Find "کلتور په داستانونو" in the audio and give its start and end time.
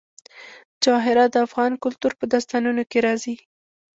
1.83-2.83